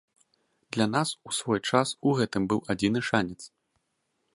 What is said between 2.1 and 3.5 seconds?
гэтым быў адзіны шанец.